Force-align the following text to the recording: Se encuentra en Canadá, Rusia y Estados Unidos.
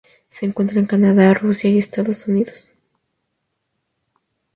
Se 0.31 0.47
encuentra 0.47 0.79
en 0.79 0.87
Canadá, 0.87 1.31
Rusia 1.35 1.69
y 1.69 1.77
Estados 1.77 2.25
Unidos. 2.25 2.71